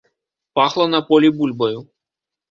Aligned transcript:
Пахла 0.59 0.87
на 0.93 1.01
полі 1.09 1.29
бульбаю. 1.41 1.79